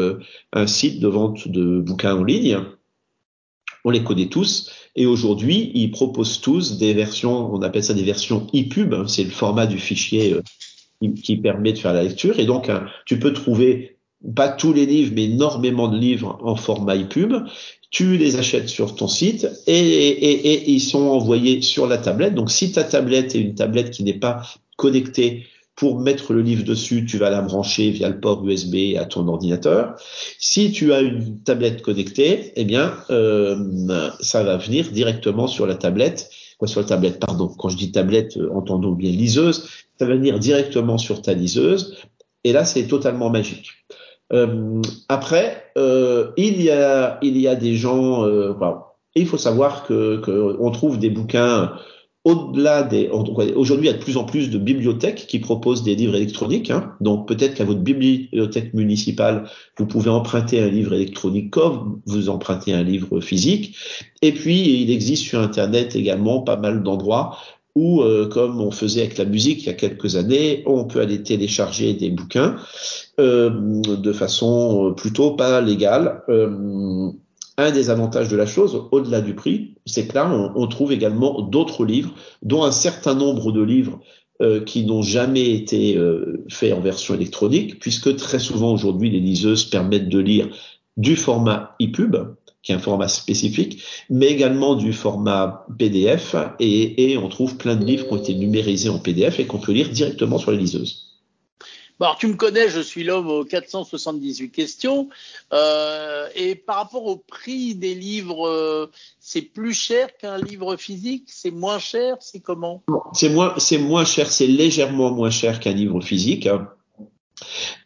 un 0.53 0.67
site 0.67 1.01
de 1.01 1.07
vente 1.09 1.49
de 1.49 1.79
bouquins 1.79 2.15
en 2.15 2.23
ligne 2.23 2.63
on 3.83 3.89
les 3.89 4.03
connaît 4.03 4.27
tous. 4.27 4.71
Et 4.95 5.05
aujourd'hui, 5.05 5.71
ils 5.73 5.91
proposent 5.91 6.41
tous 6.41 6.77
des 6.77 6.93
versions, 6.93 7.53
on 7.53 7.61
appelle 7.61 7.83
ça 7.83 7.93
des 7.93 8.03
versions 8.03 8.47
ePub, 8.53 8.93
hein, 8.93 9.05
c'est 9.07 9.23
le 9.23 9.29
format 9.29 9.65
du 9.65 9.77
fichier 9.77 10.33
euh, 10.33 11.11
qui, 11.23 11.37
permet 11.37 11.73
de 11.73 11.77
faire 11.77 11.93
la 11.93 12.03
lecture. 12.03 12.39
Et 12.39 12.45
donc, 12.45 12.69
hein, 12.69 12.85
tu 13.05 13.19
peux 13.19 13.33
trouver 13.33 13.97
pas 14.35 14.49
tous 14.49 14.73
les 14.73 14.85
livres, 14.85 15.13
mais 15.15 15.25
énormément 15.25 15.87
de 15.87 15.97
livres 15.97 16.37
en 16.43 16.55
format 16.55 16.95
ePub. 16.95 17.33
Tu 17.91 18.17
les 18.17 18.37
achètes 18.37 18.69
sur 18.69 18.95
ton 18.95 19.07
site 19.07 19.47
et, 19.67 20.71
ils 20.71 20.79
sont 20.79 21.07
envoyés 21.07 21.61
sur 21.61 21.87
la 21.87 21.97
tablette. 21.97 22.33
Donc, 22.33 22.49
si 22.49 22.71
ta 22.71 22.83
tablette 22.85 23.35
est 23.35 23.39
une 23.39 23.53
tablette 23.53 23.91
qui 23.91 24.03
n'est 24.03 24.17
pas 24.17 24.41
connectée 24.77 25.45
pour 25.75 25.99
mettre 25.99 26.33
le 26.33 26.41
livre 26.41 26.63
dessus, 26.63 27.05
tu 27.05 27.17
vas 27.17 27.29
la 27.29 27.41
brancher 27.41 27.91
via 27.91 28.07
le 28.07 28.19
port 28.19 28.47
USB 28.47 28.95
à 28.97 29.05
ton 29.05 29.27
ordinateur. 29.27 29.95
Si 30.37 30.71
tu 30.71 30.93
as 30.93 31.01
une 31.01 31.39
tablette 31.39 31.81
connectée, 31.81 32.53
eh 32.55 32.63
bien, 32.63 32.95
euh, 33.09 34.09
ça 34.21 34.43
va 34.43 34.57
venir 34.57 34.89
directement 34.91 35.47
sur 35.47 35.67
la 35.67 35.75
tablette. 35.75 36.29
Quoi, 36.59 36.67
sur 36.67 36.81
la 36.81 36.87
tablette, 36.87 37.19
pardon. 37.19 37.47
Quand 37.47 37.69
je 37.69 37.77
dis 37.77 37.91
tablette, 37.91 38.37
euh, 38.37 38.53
entendons 38.53 38.91
bien 38.91 39.11
liseuse. 39.11 39.67
Ça 39.99 40.05
va 40.05 40.15
venir 40.15 40.39
directement 40.39 40.97
sur 40.97 41.21
ta 41.21 41.33
liseuse. 41.33 41.97
Et 42.43 42.53
là, 42.53 42.63
c'est 42.63 42.87
totalement 42.87 43.29
magique. 43.29 43.80
Euh, 44.33 44.81
après, 45.09 45.71
euh, 45.77 46.31
il 46.37 46.61
y 46.61 46.69
a 46.69 47.19
il 47.21 47.37
y 47.37 47.47
a 47.47 47.55
des 47.55 47.75
gens. 47.75 48.25
Euh, 48.25 48.53
il 49.15 49.27
faut 49.27 49.37
savoir 49.37 49.85
que, 49.85 50.21
que 50.21 50.55
on 50.59 50.71
trouve 50.71 50.97
des 50.97 51.09
bouquins 51.09 51.73
au-delà 52.23 52.83
des, 52.83 53.09
aujourd'hui, 53.09 53.87
il 53.87 53.91
y 53.91 53.93
a 53.93 53.97
de 53.97 54.03
plus 54.03 54.17
en 54.17 54.25
plus 54.25 54.51
de 54.51 54.59
bibliothèques 54.59 55.25
qui 55.27 55.39
proposent 55.39 55.81
des 55.81 55.95
livres 55.95 56.15
électroniques. 56.15 56.69
Hein. 56.69 56.93
Donc, 57.01 57.27
peut-être 57.27 57.55
qu'à 57.55 57.65
votre 57.65 57.79
bibliothèque 57.79 58.75
municipale, 58.75 59.49
vous 59.77 59.87
pouvez 59.87 60.11
emprunter 60.11 60.61
un 60.61 60.67
livre 60.67 60.93
électronique 60.93 61.49
comme 61.49 61.99
vous 62.05 62.29
empruntez 62.29 62.73
un 62.73 62.83
livre 62.83 63.21
physique. 63.21 63.75
Et 64.21 64.33
puis, 64.33 64.83
il 64.83 64.91
existe 64.91 65.23
sur 65.23 65.39
Internet 65.39 65.95
également 65.95 66.41
pas 66.41 66.57
mal 66.57 66.83
d'endroits 66.83 67.37
où, 67.75 68.01
euh, 68.01 68.27
comme 68.27 68.59
on 68.61 68.71
faisait 68.71 69.01
avec 69.01 69.17
la 69.17 69.25
musique 69.25 69.63
il 69.63 69.67
y 69.67 69.69
a 69.69 69.73
quelques 69.73 70.15
années, 70.15 70.63
on 70.65 70.85
peut 70.85 70.99
aller 70.99 71.23
télécharger 71.23 71.93
des 71.93 72.09
bouquins 72.09 72.57
euh, 73.19 73.49
de 73.81 74.11
façon 74.13 74.93
plutôt 74.95 75.31
pas 75.31 75.61
légale. 75.61 76.23
Euh, 76.29 77.11
un 77.57 77.71
des 77.71 77.89
avantages 77.89 78.29
de 78.29 78.37
la 78.37 78.45
chose, 78.45 78.87
au-delà 78.91 79.21
du 79.21 79.35
prix, 79.35 79.75
c'est 79.85 80.07
que 80.07 80.15
là, 80.15 80.51
on, 80.55 80.67
trouve 80.67 80.91
également 80.91 81.41
d'autres 81.41 81.85
livres, 81.85 82.13
dont 82.41 82.63
un 82.63 82.71
certain 82.71 83.13
nombre 83.13 83.51
de 83.51 83.61
livres 83.61 83.99
euh, 84.41 84.63
qui 84.63 84.85
n'ont 84.85 85.01
jamais 85.01 85.51
été 85.51 85.97
euh, 85.97 86.43
faits 86.49 86.73
en 86.73 86.81
version 86.81 87.13
électronique, 87.13 87.79
puisque 87.79 88.15
très 88.15 88.39
souvent 88.39 88.73
aujourd'hui, 88.73 89.09
les 89.09 89.19
liseuses 89.19 89.65
permettent 89.65 90.09
de 90.09 90.19
lire 90.19 90.49
du 90.97 91.15
format 91.15 91.75
EPUB, 91.79 92.35
qui 92.63 92.71
est 92.71 92.75
un 92.75 92.79
format 92.79 93.07
spécifique, 93.07 93.83
mais 94.09 94.27
également 94.27 94.75
du 94.75 94.93
format 94.93 95.65
PDF, 95.77 96.35
et, 96.59 97.11
et 97.11 97.17
on 97.17 97.29
trouve 97.29 97.57
plein 97.57 97.75
de 97.75 97.85
livres 97.85 98.07
qui 98.07 98.13
ont 98.13 98.17
été 98.17 98.33
numérisés 98.35 98.89
en 98.89 98.99
PDF 98.99 99.39
et 99.39 99.47
qu'on 99.47 99.59
peut 99.59 99.71
lire 99.71 99.89
directement 99.89 100.37
sur 100.37 100.51
les 100.51 100.57
liseuses. 100.57 101.11
Alors, 101.99 102.17
tu 102.17 102.25
me 102.25 102.33
connais, 102.33 102.67
je 102.67 102.79
suis 102.79 103.03
l'homme 103.03 103.27
aux 103.27 103.45
478 103.45 104.49
questions. 104.49 105.09
Euh, 105.53 106.27
et 106.35 106.55
par 106.55 106.77
rapport 106.77 107.05
au 107.05 107.17
prix 107.17 107.75
des 107.75 107.93
livres, 107.93 108.47
euh, 108.47 108.89
c'est 109.19 109.43
plus 109.43 109.73
cher 109.73 110.17
qu'un 110.17 110.39
livre 110.39 110.77
physique? 110.77 111.25
C'est 111.27 111.51
moins 111.51 111.77
cher? 111.77 112.17
C'est 112.19 112.39
comment? 112.39 112.81
C'est 113.13 113.29
moins, 113.29 113.53
c'est 113.57 113.77
moins 113.77 114.03
cher, 114.03 114.31
c'est 114.31 114.47
légèrement 114.47 115.11
moins 115.11 115.29
cher 115.29 115.59
qu'un 115.59 115.73
livre 115.73 116.01
physique. 116.01 116.49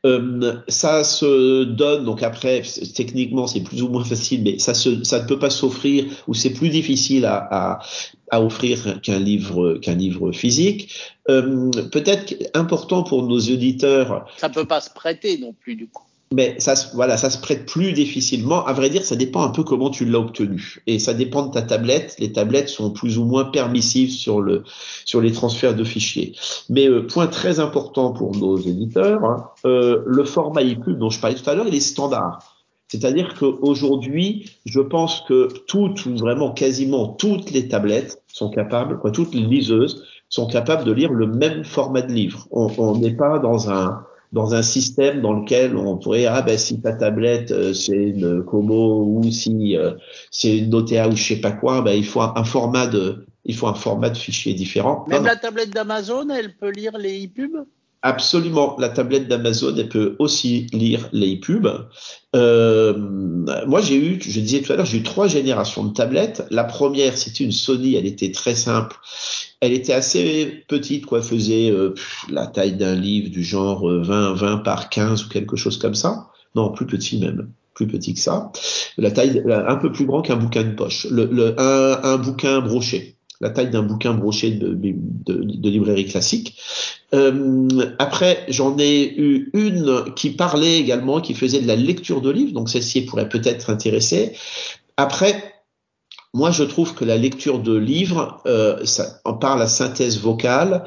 Euh, 0.05 0.55
ça 0.67 1.03
se 1.03 1.63
donne, 1.63 2.05
donc 2.05 2.23
après, 2.23 2.61
techniquement, 2.93 3.47
c'est 3.47 3.61
plus 3.61 3.81
ou 3.81 3.89
moins 3.89 4.03
facile, 4.03 4.43
mais 4.43 4.59
ça, 4.59 4.73
ne 4.73 5.27
peut 5.27 5.39
pas 5.39 5.49
s'offrir 5.49 6.05
ou 6.27 6.33
c'est 6.33 6.51
plus 6.51 6.69
difficile 6.69 7.25
à, 7.25 7.79
offrir 8.31 8.99
qu'un 9.01 9.19
livre, 9.19 9.75
qu'un 9.75 9.95
livre 9.95 10.31
physique. 10.31 10.93
Euh, 11.29 11.71
Peut-être 11.91 12.35
important 12.53 13.03
pour 13.03 13.23
nos 13.23 13.39
auditeurs. 13.39 14.27
Ça 14.37 14.49
peut 14.49 14.65
pas 14.65 14.81
se 14.81 14.89
prêter 14.89 15.37
non 15.37 15.53
plus 15.53 15.75
du 15.75 15.87
coup 15.87 16.03
mais 16.35 16.59
ça, 16.59 16.73
voilà, 16.93 17.15
ça 17.15 17.29
se 17.29 17.37
prête 17.39 17.65
plus 17.65 17.93
difficilement. 17.93 18.65
À 18.65 18.73
vrai 18.73 18.89
dire, 18.89 19.05
ça 19.05 19.15
dépend 19.15 19.41
un 19.43 19.49
peu 19.49 19.63
comment 19.63 19.89
tu 19.89 20.03
l'as 20.03 20.19
obtenu. 20.19 20.83
Et 20.85 20.99
ça 20.99 21.13
dépend 21.13 21.45
de 21.45 21.51
ta 21.51 21.61
tablette. 21.61 22.17
Les 22.19 22.33
tablettes 22.33 22.67
sont 22.67 22.91
plus 22.91 23.17
ou 23.17 23.23
moins 23.23 23.45
permissives 23.45 24.11
sur 24.11 24.41
le 24.41 24.63
sur 25.05 25.21
les 25.21 25.31
transferts 25.31 25.75
de 25.75 25.85
fichiers. 25.85 26.35
Mais 26.67 26.89
euh, 26.89 27.07
point 27.07 27.27
très 27.27 27.61
important 27.61 28.11
pour 28.11 28.35
nos 28.35 28.57
éditeurs, 28.57 29.23
hein, 29.23 29.49
euh, 29.65 30.03
le 30.05 30.25
format 30.25 30.61
EPUB 30.61 30.99
dont 30.99 31.09
je 31.09 31.21
parlais 31.21 31.37
tout 31.37 31.49
à 31.49 31.55
l'heure, 31.55 31.67
il 31.69 31.75
est 31.75 31.79
standard. 31.79 32.39
C'est-à-dire 32.89 33.33
qu'aujourd'hui, 33.39 34.51
je 34.65 34.81
pense 34.81 35.21
que 35.21 35.47
toutes, 35.67 36.05
ou 36.05 36.17
vraiment 36.17 36.51
quasiment 36.51 37.07
toutes 37.07 37.51
les 37.51 37.69
tablettes 37.69 38.21
sont 38.27 38.49
capables, 38.49 38.99
quoi, 38.99 39.11
toutes 39.11 39.33
les 39.33 39.41
liseuses 39.41 40.03
sont 40.27 40.47
capables 40.47 40.83
de 40.83 40.91
lire 40.91 41.13
le 41.13 41.27
même 41.27 41.63
format 41.63 42.01
de 42.01 42.11
livre. 42.11 42.45
On 42.51 42.97
n'est 42.97 43.15
pas 43.15 43.39
dans 43.39 43.71
un 43.71 44.05
dans 44.35 44.53
un 44.53 44.61
système 44.61 45.21
dans 45.21 45.31
lequel 45.31 45.77
on 45.77 45.97
pourrait 45.97 46.25
ah 46.25 46.41
ben 46.41 46.57
si 46.57 46.81
ta 46.81 46.91
tablette 46.91 47.51
euh, 47.51 47.73
c'est 47.73 47.95
une 47.95 48.43
Kobo 48.43 49.05
ou 49.05 49.31
si 49.31 49.77
euh, 49.77 49.93
c'est 50.29 50.57
une 50.57 50.69
Notea 50.69 51.07
ou 51.07 51.15
je 51.15 51.23
sais 51.23 51.37
pas 51.37 51.53
quoi, 51.53 51.81
ben 51.81 51.93
il 51.93 52.05
faut 52.05 52.19
un, 52.19 52.43
format 52.43 52.85
de 52.85 53.25
il 53.45 53.55
faut 53.55 53.67
un 53.67 53.73
format 53.73 54.09
de 54.09 54.17
fichier 54.17 54.53
différent. 54.53 55.05
Même 55.07 55.23
la 55.23 55.37
tablette 55.37 55.69
d'Amazon, 55.69 56.27
elle 56.29 56.53
peut 56.57 56.71
lire 56.71 56.97
les 56.97 57.25
e-pubs? 57.25 57.65
Absolument, 58.01 58.75
la 58.77 58.89
tablette 58.89 59.27
d'Amazon, 59.29 59.73
elle 59.77 59.89
peut 59.89 60.15
aussi 60.19 60.67
lire 60.73 61.07
les 61.13 61.37
pubs. 61.37 61.87
Euh, 62.35 62.93
moi, 63.65 63.81
j'ai 63.81 63.95
eu, 63.95 64.21
je 64.21 64.39
disais 64.39 64.61
tout 64.61 64.73
à 64.73 64.75
l'heure, 64.75 64.85
j'ai 64.85 64.97
eu 64.97 65.03
trois 65.03 65.27
générations 65.27 65.85
de 65.85 65.93
tablettes. 65.93 66.43
La 66.51 66.65
première, 66.65 67.17
c'était 67.17 67.43
une 67.43 67.51
Sony, 67.51 67.95
elle 67.95 68.05
était 68.05 68.31
très 68.31 68.53
simple. 68.53 68.97
Elle 69.61 69.73
était 69.73 69.93
assez 69.93 70.63
petite, 70.67 71.05
quoi, 71.05 71.21
faisait 71.21 71.71
euh, 71.71 71.93
la 72.29 72.47
taille 72.47 72.73
d'un 72.73 72.95
livre 72.95 73.29
du 73.29 73.43
genre 73.43 73.87
20, 73.87 74.31
euh, 74.31 74.33
20 74.33 74.57
par 74.57 74.89
15 74.89 75.25
ou 75.25 75.29
quelque 75.29 75.55
chose 75.55 75.77
comme 75.77 75.95
ça. 75.95 76.27
Non, 76.55 76.71
plus 76.71 76.85
petit 76.85 77.19
même 77.19 77.49
plus 77.73 77.87
petit 77.87 78.13
que 78.13 78.21
ça, 78.21 78.53
la 78.97 79.11
taille 79.11 79.43
un 79.49 79.75
peu 79.75 79.91
plus 79.91 80.05
grand 80.05 80.21
qu'un 80.21 80.37
bouquin 80.37 80.63
de 80.63 80.73
poche, 80.75 81.07
le, 81.11 81.25
le 81.25 81.59
un, 81.59 81.99
un 82.03 82.17
bouquin 82.17 82.61
broché 82.61 83.15
la 83.41 83.49
taille 83.49 83.69
d'un 83.69 83.83
bouquin 83.83 84.13
broché 84.13 84.51
de, 84.51 84.73
de, 84.73 85.69
librairie 85.69 86.05
classique. 86.05 86.57
Euh, 87.13 87.67
après, 87.99 88.45
j'en 88.49 88.77
ai 88.77 89.19
eu 89.19 89.49
une 89.53 90.13
qui 90.15 90.31
parlait 90.31 90.79
également, 90.79 91.21
qui 91.21 91.33
faisait 91.33 91.61
de 91.61 91.67
la 91.67 91.75
lecture 91.75 92.21
de 92.21 92.29
livres, 92.29 92.53
donc 92.53 92.69
celle-ci 92.69 93.05
pourrait 93.05 93.29
peut-être 93.29 93.69
intéresser. 93.69 94.33
Après, 94.97 95.54
moi, 96.35 96.51
je 96.51 96.63
trouve 96.63 96.93
que 96.93 97.05
la 97.05 97.15
lecture 97.15 97.59
de 97.59 97.73
livres, 97.73 98.41
euh, 98.45 98.83
ça, 98.83 99.21
on 99.23 99.35
parle 99.35 99.61
à 99.61 99.67
synthèse 99.67 100.19
vocale, 100.19 100.83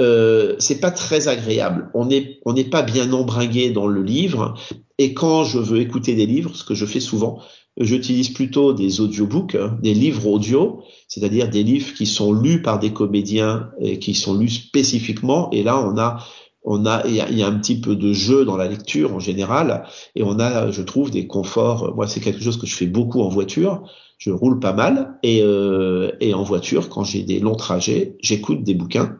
euh, 0.00 0.54
c'est 0.60 0.78
pas 0.78 0.92
très 0.92 1.26
agréable. 1.26 1.90
On 1.94 2.06
n'est 2.06 2.38
on 2.44 2.52
n'est 2.52 2.70
pas 2.70 2.82
bien 2.82 3.12
embringué 3.12 3.70
dans 3.70 3.88
le 3.88 4.04
livre. 4.04 4.54
Et 4.98 5.12
quand 5.12 5.42
je 5.42 5.58
veux 5.58 5.80
écouter 5.80 6.14
des 6.14 6.26
livres, 6.26 6.54
ce 6.54 6.62
que 6.62 6.76
je 6.76 6.86
fais 6.86 7.00
souvent, 7.00 7.40
j'utilise 7.76 8.28
plutôt 8.28 8.72
des 8.72 9.00
audiobooks, 9.00 9.56
hein, 9.56 9.76
des 9.82 9.94
livres 9.94 10.28
audio, 10.28 10.84
c'est-à-dire 11.08 11.50
des 11.50 11.64
livres 11.64 11.92
qui 11.94 12.06
sont 12.06 12.32
lus 12.32 12.62
par 12.62 12.78
des 12.78 12.92
comédiens 12.92 13.70
et 13.80 13.98
qui 13.98 14.14
sont 14.14 14.38
lus 14.38 14.50
spécifiquement. 14.50 15.50
Et 15.50 15.64
là, 15.64 15.76
on 15.84 15.98
a 15.98 16.24
on 16.64 16.86
a 16.86 17.06
il 17.06 17.14
y, 17.14 17.42
a 17.42 17.46
un 17.46 17.58
petit 17.58 17.80
peu 17.80 17.94
de 17.94 18.12
jeu 18.12 18.44
dans 18.44 18.56
la 18.56 18.68
lecture 18.68 19.14
en 19.14 19.20
général 19.20 19.86
et 20.14 20.22
on 20.22 20.38
a 20.40 20.70
je 20.70 20.82
trouve 20.82 21.10
des 21.10 21.26
conforts 21.26 21.94
moi 21.94 22.06
c'est 22.08 22.20
quelque 22.20 22.42
chose 22.42 22.56
que 22.56 22.66
je 22.66 22.74
fais 22.74 22.86
beaucoup 22.86 23.20
en 23.20 23.28
voiture 23.28 23.82
je 24.18 24.30
roule 24.30 24.60
pas 24.60 24.72
mal 24.72 25.18
et, 25.22 25.42
euh, 25.42 26.12
et 26.20 26.32
en 26.32 26.42
voiture 26.42 26.88
quand 26.88 27.04
j'ai 27.04 27.22
des 27.22 27.38
longs 27.38 27.56
trajets 27.56 28.16
j'écoute 28.22 28.62
des 28.62 28.74
bouquins 28.74 29.18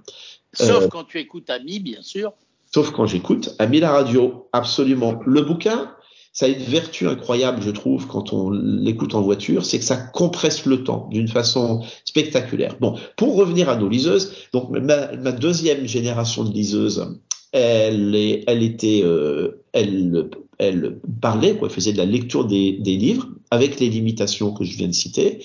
Sauf 0.54 0.84
euh, 0.84 0.88
quand 0.88 1.04
tu 1.04 1.18
écoutes 1.18 1.50
Ami, 1.50 1.80
bien 1.80 2.02
sûr. 2.02 2.32
Sauf 2.72 2.90
quand 2.90 3.06
j'écoute 3.06 3.54
Ami 3.58 3.80
la 3.80 3.92
radio, 3.92 4.48
absolument. 4.52 5.20
Le 5.26 5.42
bouquin, 5.42 5.94
ça 6.32 6.46
a 6.46 6.48
une 6.48 6.62
vertu 6.62 7.06
incroyable, 7.06 7.62
je 7.62 7.70
trouve, 7.70 8.06
quand 8.06 8.32
on 8.32 8.50
l'écoute 8.50 9.14
en 9.14 9.22
voiture, 9.22 9.64
c'est 9.64 9.78
que 9.78 9.84
ça 9.84 9.96
compresse 9.96 10.66
le 10.66 10.82
temps 10.82 11.08
d'une 11.10 11.28
façon 11.28 11.84
spectaculaire. 12.04 12.76
Bon, 12.80 12.98
pour 13.16 13.36
revenir 13.36 13.68
à 13.68 13.76
nos 13.76 13.88
liseuses, 13.88 14.32
donc 14.52 14.70
ma, 14.70 15.14
ma 15.16 15.32
deuxième 15.32 15.86
génération 15.86 16.44
de 16.44 16.52
liseuses, 16.52 17.20
elle, 17.54 18.16
est, 18.16 18.42
elle 18.48 18.62
était, 18.64 19.02
euh, 19.04 19.62
elle, 19.72 20.28
elle 20.58 20.98
parlait, 21.20 21.56
quoi, 21.56 21.68
elle 21.68 21.74
faisait 21.74 21.92
de 21.92 21.98
la 21.98 22.04
lecture 22.04 22.44
des, 22.44 22.72
des, 22.72 22.96
livres 22.96 23.28
avec 23.52 23.78
les 23.78 23.88
limitations 23.88 24.52
que 24.52 24.64
je 24.64 24.76
viens 24.76 24.88
de 24.88 24.92
citer. 24.92 25.44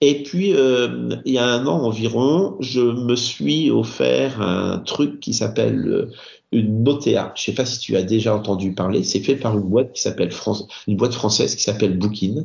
Et 0.00 0.22
puis, 0.22 0.54
euh, 0.54 1.16
il 1.24 1.32
y 1.32 1.38
a 1.38 1.44
un 1.44 1.66
an 1.66 1.82
environ, 1.82 2.56
je 2.60 2.80
me 2.80 3.16
suis 3.16 3.72
offert 3.72 4.40
un 4.40 4.78
truc 4.78 5.18
qui 5.18 5.34
s'appelle 5.34 5.88
euh, 5.88 6.12
une 6.52 6.84
Notea. 6.84 7.32
Je 7.34 7.42
sais 7.42 7.54
pas 7.54 7.66
si 7.66 7.80
tu 7.80 7.96
as 7.96 8.02
déjà 8.02 8.36
entendu 8.36 8.72
parler. 8.72 9.02
C'est 9.02 9.20
fait 9.20 9.36
par 9.36 9.58
une 9.58 9.68
boîte 9.68 9.92
qui 9.92 10.02
s'appelle 10.02 10.30
France, 10.30 10.68
une 10.86 10.96
boîte 10.96 11.14
française 11.14 11.56
qui 11.56 11.62
s'appelle 11.64 11.98
Bookin. 11.98 12.44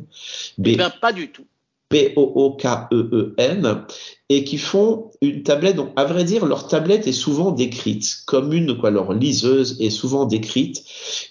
Eh 0.58 0.76
ben, 0.76 0.92
pas 1.00 1.12
du 1.12 1.28
tout. 1.30 1.46
B-O-O-K-E-E-N, 1.90 3.84
et 4.28 4.44
qui 4.44 4.58
font 4.58 5.10
une 5.20 5.42
tablette. 5.42 5.76
Donc, 5.76 5.90
à 5.96 6.04
vrai 6.04 6.24
dire, 6.24 6.46
leur 6.46 6.66
tablette 6.66 7.06
est 7.06 7.12
souvent 7.12 7.52
décrite 7.52 8.22
comme 8.26 8.52
une, 8.52 8.76
quoi, 8.76 8.90
leur 8.90 9.12
liseuse 9.12 9.80
est 9.80 9.90
souvent 9.90 10.24
décrite 10.24 10.82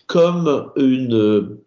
comme 0.07 0.71
une, 0.75 1.57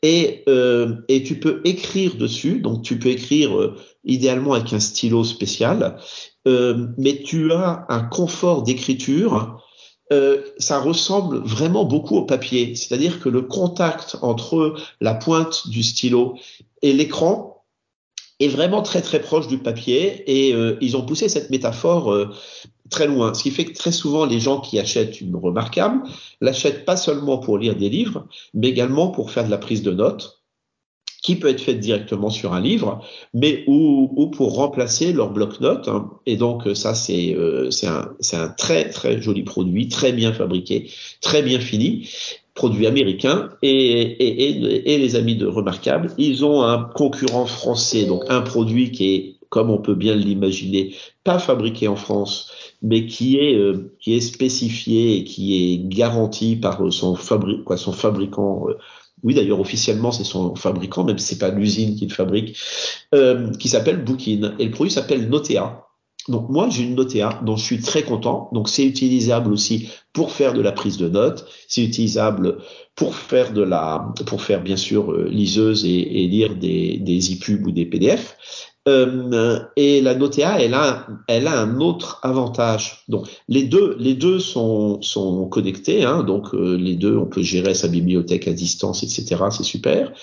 et, 0.03 0.43
euh, 0.49 0.95
et 1.07 1.23
tu 1.23 1.39
peux 1.39 1.61
écrire 1.63 2.15
dessus, 2.15 2.59
donc 2.59 2.83
tu 2.83 2.99
peux 2.99 3.09
écrire 3.09 3.57
euh, 3.57 3.77
idéalement 4.03 4.53
avec 4.53 4.73
un 4.73 4.79
stylo 4.79 5.23
spécial, 5.23 5.97
euh, 6.47 6.87
mais 6.97 7.21
tu 7.21 7.51
as 7.53 7.85
un 7.89 8.03
confort 8.03 8.63
d'écriture, 8.63 9.61
euh, 10.11 10.41
ça 10.57 10.79
ressemble 10.79 11.37
vraiment 11.39 11.85
beaucoup 11.85 12.17
au 12.17 12.25
papier, 12.25 12.75
c'est-à-dire 12.75 13.19
que 13.19 13.29
le 13.29 13.43
contact 13.43 14.17
entre 14.21 14.75
la 15.01 15.13
pointe 15.13 15.67
du 15.69 15.83
stylo 15.83 16.35
et 16.81 16.93
l'écran 16.93 17.58
est 18.39 18.47
vraiment 18.47 18.81
très 18.81 19.01
très 19.01 19.19
proche 19.19 19.47
du 19.47 19.57
papier 19.57 20.23
et 20.27 20.53
euh, 20.53 20.77
ils 20.81 20.95
ont 20.95 21.05
poussé 21.05 21.29
cette 21.29 21.49
métaphore 21.49 22.11
euh, 22.11 22.29
très 22.89 23.07
loin. 23.07 23.33
Ce 23.33 23.43
qui 23.43 23.51
fait 23.51 23.65
que 23.65 23.73
très 23.73 23.91
souvent 23.91 24.25
les 24.25 24.39
gens 24.39 24.61
qui 24.61 24.79
achètent 24.79 25.21
une 25.21 25.35
remarquable 25.35 26.01
l'achètent 26.41 26.85
pas 26.85 26.97
seulement 26.97 27.37
pour 27.37 27.57
lire 27.57 27.75
des 27.75 27.89
livres, 27.89 28.27
mais 28.53 28.69
également 28.69 29.09
pour 29.09 29.31
faire 29.31 29.45
de 29.45 29.51
la 29.51 29.57
prise 29.57 29.83
de 29.83 29.91
notes 29.91 30.37
qui 31.21 31.35
peut 31.35 31.49
être 31.49 31.59
faite 31.59 31.81
directement 31.81 32.29
sur 32.29 32.53
un 32.53 32.61
livre, 32.61 33.03
mais 33.33 33.65
ou, 33.67 34.09
ou 34.15 34.27
pour 34.27 34.55
remplacer 34.55 35.11
leur 35.11 35.31
bloc-notes. 35.31 35.89
Hein. 35.89 36.11
Et 36.25 36.37
donc 36.37 36.63
ça, 36.75 36.95
c'est 36.95 37.35
euh, 37.35 37.69
un, 37.83 38.15
un 38.37 38.47
très 38.47 38.89
très 38.89 39.21
joli 39.21 39.43
produit, 39.43 39.89
très 39.89 40.13
bien 40.13 40.31
fabriqué, 40.31 40.89
très 41.19 41.41
bien 41.41 41.59
fini 41.59 42.07
produit 42.59 42.87
américain 42.87 43.51
et, 43.61 44.97
les 44.97 45.15
amis 45.15 45.37
de 45.37 45.47
Remarquable, 45.47 46.11
ils 46.17 46.43
ont 46.43 46.61
un 46.61 46.83
concurrent 46.83 47.45
français, 47.45 48.03
donc 48.05 48.23
un 48.27 48.41
produit 48.41 48.91
qui 48.91 49.15
est, 49.15 49.35
comme 49.47 49.69
on 49.69 49.77
peut 49.77 49.95
bien 49.95 50.13
l'imaginer, 50.13 50.93
pas 51.23 51.39
fabriqué 51.39 51.87
en 51.87 51.95
France, 51.95 52.51
mais 52.81 53.05
qui 53.05 53.37
est 53.37 53.55
euh, 53.55 53.95
spécifié 54.19 55.15
et 55.15 55.23
qui 55.23 55.45
est 55.55 55.87
garanti 55.87 56.57
par 56.57 56.77
quoi 56.77 57.77
son 57.77 57.93
fabricant 57.93 58.67
euh, 58.67 58.73
oui 59.23 59.33
d'ailleurs 59.33 59.59
officiellement 59.59 60.13
c'est 60.13 60.23
son 60.23 60.55
fabricant 60.55 61.03
même 61.03 61.17
si 61.17 61.27
c'est 61.27 61.39
pas 61.39 61.49
l'usine 61.49 61.95
qui 61.97 62.07
le 62.07 62.13
fabrique 62.13 62.57
euh, 63.13 63.51
qui 63.59 63.67
s'appelle 63.67 64.01
Bookin 64.01 64.53
et 64.59 64.65
le 64.65 64.71
produit 64.71 64.93
s'appelle 64.93 65.27
Notea 65.27 65.88
donc 66.29 66.49
moi, 66.49 66.69
j'ai 66.69 66.83
une 66.83 66.95
Notea 66.95 67.41
dont 67.43 67.55
je 67.55 67.63
suis 67.63 67.79
très 67.79 68.03
content. 68.03 68.49
Donc 68.53 68.69
c'est 68.69 68.85
utilisable 68.85 69.51
aussi 69.51 69.89
pour 70.13 70.31
faire 70.31 70.53
de 70.53 70.61
la 70.61 70.71
prise 70.71 70.97
de 70.97 71.09
notes. 71.09 71.45
C'est 71.67 71.83
utilisable 71.83 72.59
pour 72.95 73.15
faire 73.15 73.51
de 73.51 73.61
la, 73.61 74.13
pour 74.25 74.41
faire 74.41 74.61
bien 74.61 74.77
sûr 74.77 75.11
euh, 75.11 75.27
liseuse 75.27 75.85
et, 75.85 76.23
et, 76.23 76.27
lire 76.27 76.55
des, 76.55 76.97
des 76.97 77.33
EPUB 77.33 77.67
ou 77.67 77.71
des 77.71 77.85
PDF. 77.85 78.37
Euh, 78.87 79.59
et 79.75 80.01
la 80.01 80.15
Notea, 80.15 80.59
elle 80.61 80.73
a, 80.73 81.07
elle 81.27 81.47
a 81.47 81.59
un 81.59 81.79
autre 81.79 82.19
avantage. 82.23 83.03
Donc 83.07 83.27
les 83.47 83.63
deux, 83.63 83.95
les 83.99 84.13
deux 84.15 84.39
sont, 84.39 85.01
sont 85.01 85.47
connectés. 85.47 86.05
Hein, 86.05 86.23
donc 86.23 86.53
euh, 86.53 86.75
les 86.75 86.95
deux, 86.95 87.17
on 87.17 87.25
peut 87.25 87.41
gérer 87.41 87.73
sa 87.73 87.87
bibliothèque 87.87 88.47
à 88.47 88.53
distance, 88.53 89.03
etc. 89.03 89.43
C'est 89.51 89.63
super. 89.63 90.13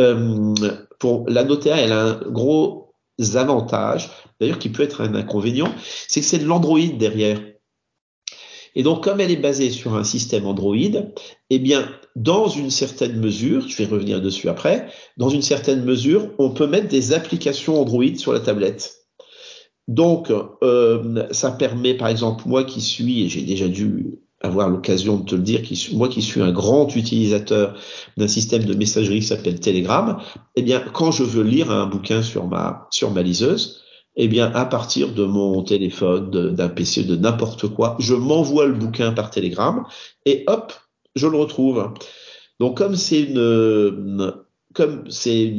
Euh, 0.00 0.54
pour 0.98 1.28
la 1.28 1.44
Notea, 1.44 1.76
elle 1.76 1.92
a 1.92 2.04
un 2.04 2.20
gros 2.30 2.87
avantages, 3.34 4.10
d'ailleurs 4.40 4.58
qui 4.58 4.68
peut 4.68 4.82
être 4.82 5.02
un 5.02 5.14
inconvénient, 5.14 5.72
c'est 6.08 6.20
que 6.20 6.26
c'est 6.26 6.38
de 6.38 6.46
l'Android 6.46 6.78
derrière. 6.98 7.40
Et 8.74 8.82
donc, 8.82 9.02
comme 9.02 9.20
elle 9.20 9.30
est 9.30 9.36
basée 9.36 9.70
sur 9.70 9.94
un 9.94 10.04
système 10.04 10.46
Android, 10.46 10.76
eh 11.50 11.58
bien, 11.58 11.88
dans 12.16 12.48
une 12.48 12.70
certaine 12.70 13.18
mesure, 13.18 13.68
je 13.68 13.76
vais 13.76 13.86
revenir 13.86 14.20
dessus 14.20 14.48
après, 14.48 14.88
dans 15.16 15.30
une 15.30 15.42
certaine 15.42 15.84
mesure, 15.84 16.30
on 16.38 16.50
peut 16.50 16.66
mettre 16.66 16.88
des 16.88 17.12
applications 17.12 17.80
Android 17.80 18.14
sur 18.16 18.32
la 18.32 18.40
tablette. 18.40 18.94
Donc, 19.88 20.30
euh, 20.62 21.26
ça 21.32 21.50
permet, 21.50 21.94
par 21.94 22.08
exemple, 22.08 22.44
moi 22.46 22.62
qui 22.62 22.80
suis, 22.80 23.24
et 23.24 23.28
j'ai 23.28 23.42
déjà 23.42 23.68
dû 23.68 24.20
avoir 24.40 24.68
l'occasion 24.68 25.18
de 25.18 25.24
te 25.24 25.34
le 25.34 25.42
dire, 25.42 25.62
moi 25.92 26.08
qui 26.08 26.22
suis 26.22 26.40
un 26.40 26.52
grand 26.52 26.94
utilisateur 26.94 27.76
d'un 28.16 28.28
système 28.28 28.64
de 28.64 28.74
messagerie 28.74 29.20
qui 29.20 29.26
s'appelle 29.26 29.58
Telegram, 29.58 30.18
eh 30.54 30.62
bien, 30.62 30.80
quand 30.92 31.10
je 31.10 31.24
veux 31.24 31.42
lire 31.42 31.70
un 31.70 31.86
bouquin 31.86 32.22
sur 32.22 32.46
ma, 32.46 32.86
sur 32.90 33.10
ma 33.10 33.22
liseuse, 33.22 33.82
eh 34.16 34.28
bien, 34.28 34.50
à 34.52 34.64
partir 34.64 35.12
de 35.12 35.24
mon 35.24 35.62
téléphone, 35.62 36.30
d'un 36.30 36.68
PC, 36.68 37.04
de 37.04 37.16
n'importe 37.16 37.68
quoi, 37.68 37.96
je 38.00 38.14
m'envoie 38.14 38.66
le 38.66 38.74
bouquin 38.74 39.12
par 39.12 39.30
Telegram 39.30 39.84
et 40.24 40.44
hop, 40.46 40.72
je 41.14 41.26
le 41.26 41.36
retrouve. 41.36 41.92
Donc, 42.60 42.76
comme 42.76 42.96
c'est 42.96 43.22
une, 43.22 44.32
comme 44.78 45.10
c'est 45.10 45.52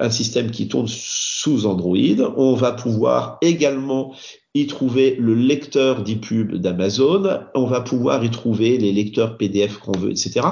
un 0.00 0.08
système 0.08 0.50
qui 0.50 0.68
tourne 0.68 0.88
sous 0.88 1.66
Android, 1.66 2.32
on 2.38 2.54
va 2.54 2.72
pouvoir 2.72 3.36
également 3.42 4.14
y 4.54 4.66
trouver 4.66 5.16
le 5.20 5.34
lecteur 5.34 6.02
d'e-pub 6.02 6.54
d'Amazon, 6.54 7.40
on 7.54 7.66
va 7.66 7.82
pouvoir 7.82 8.24
y 8.24 8.30
trouver 8.30 8.78
les 8.78 8.90
lecteurs 8.90 9.36
PDF 9.36 9.76
qu'on 9.76 9.92
veut, 9.92 10.12
etc. 10.12 10.46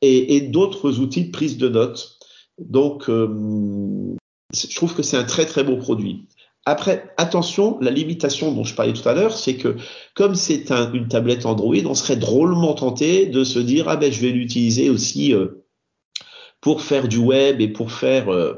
Et, 0.00 0.40
d'autres 0.40 0.98
outils 0.98 1.26
de 1.26 1.30
prise 1.30 1.58
de 1.58 1.68
notes. 1.68 2.18
Donc, 2.58 3.10
euh, 3.10 3.28
je 4.54 4.74
trouve 4.74 4.94
que 4.94 5.02
c'est 5.02 5.18
un 5.18 5.24
très 5.24 5.44
très 5.44 5.62
beau 5.62 5.76
produit. 5.76 6.26
Après, 6.64 7.12
attention, 7.18 7.76
la 7.82 7.90
limitation 7.90 8.50
dont 8.52 8.64
je 8.64 8.74
parlais 8.74 8.94
tout 8.94 9.06
à 9.06 9.12
l'heure, 9.12 9.36
c'est 9.36 9.56
que 9.56 9.76
comme 10.14 10.36
c'est 10.36 10.70
un, 10.70 10.90
une 10.94 11.08
tablette 11.08 11.44
Android, 11.44 11.84
on 11.84 11.94
serait 11.94 12.16
drôlement 12.16 12.72
tenté 12.72 13.26
de 13.26 13.44
se 13.44 13.58
dire 13.58 13.90
ah 13.90 13.96
ben 13.96 14.10
je 14.10 14.22
vais 14.22 14.30
l'utiliser 14.30 14.88
aussi 14.88 15.34
euh, 15.34 15.61
pour 16.62 16.80
faire 16.80 17.08
du 17.08 17.18
web 17.18 17.60
et 17.60 17.68
pour 17.68 17.92
faire. 17.92 18.32
Euh... 18.32 18.54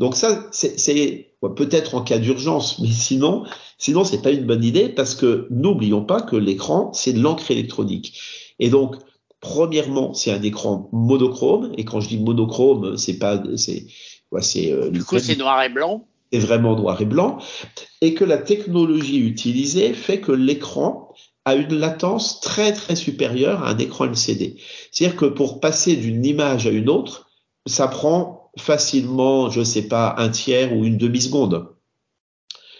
Donc 0.00 0.16
ça, 0.16 0.48
c'est 0.50 1.36
peut-être 1.40 1.94
en 1.94 2.02
cas 2.02 2.18
d'urgence, 2.18 2.78
mais 2.80 2.88
sinon, 2.88 3.44
sinon 3.78 4.02
c'est 4.02 4.22
pas 4.22 4.32
une 4.32 4.46
bonne 4.46 4.64
idée 4.64 4.88
parce 4.88 5.14
que 5.14 5.46
n'oublions 5.50 6.04
pas 6.04 6.20
que 6.20 6.34
l'écran 6.34 6.92
c'est 6.92 7.12
de 7.12 7.20
l'encre 7.20 7.52
électronique 7.52 8.20
et 8.58 8.68
donc 8.68 8.96
Premièrement, 9.42 10.14
c'est 10.14 10.30
un 10.30 10.40
écran 10.40 10.88
monochrome, 10.92 11.72
et 11.76 11.84
quand 11.84 11.98
je 11.98 12.06
dis 12.06 12.16
monochrome, 12.16 12.96
c'est 12.96 13.18
pas, 13.18 13.42
c'est, 13.56 13.86
c'est. 14.40 14.72
Euh, 14.72 14.88
du 14.88 15.02
coup, 15.02 15.18
c'est 15.18 15.36
noir 15.36 15.60
et 15.64 15.68
blanc 15.68 16.06
est 16.30 16.38
vraiment 16.38 16.74
noir 16.76 17.00
et 17.02 17.04
blanc, 17.04 17.38
et 18.00 18.14
que 18.14 18.24
la 18.24 18.38
technologie 18.38 19.18
utilisée 19.18 19.92
fait 19.94 20.20
que 20.20 20.32
l'écran 20.32 21.12
a 21.44 21.56
une 21.56 21.74
latence 21.74 22.40
très 22.40 22.72
très 22.72 22.96
supérieure 22.96 23.64
à 23.64 23.70
un 23.70 23.78
écran 23.78 24.06
LCD. 24.06 24.56
C'est-à-dire 24.90 25.16
que 25.16 25.26
pour 25.26 25.60
passer 25.60 25.96
d'une 25.96 26.24
image 26.24 26.66
à 26.66 26.70
une 26.70 26.88
autre, 26.88 27.28
ça 27.66 27.88
prend 27.88 28.50
facilement, 28.58 29.50
je 29.50 29.62
sais 29.62 29.88
pas, 29.88 30.14
un 30.18 30.28
tiers 30.28 30.76
ou 30.76 30.84
une 30.84 30.98
demi-seconde. 30.98 31.68